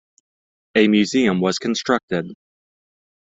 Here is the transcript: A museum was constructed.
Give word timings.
A 0.73 0.87
museum 0.87 1.41
was 1.41 1.59
constructed. 1.59 2.33